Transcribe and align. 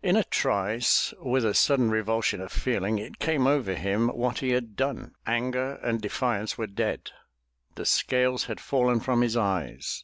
In 0.00 0.14
a 0.14 0.22
trice 0.22 1.12
with 1.20 1.44
a 1.44 1.54
sudden 1.54 1.90
revulsion 1.90 2.40
of 2.40 2.52
feeling, 2.52 3.00
it 3.00 3.18
came 3.18 3.48
over 3.48 3.74
him 3.74 4.10
what 4.10 4.38
he 4.38 4.50
had 4.50 4.76
done. 4.76 5.16
Anger 5.26 5.80
and 5.82 6.00
defiance 6.00 6.56
were 6.56 6.68
dead. 6.68 7.10
The 7.74 7.84
scales 7.84 8.44
had 8.44 8.60
fallen 8.60 9.00
from 9.00 9.22
his 9.22 9.36
eyes. 9.36 10.00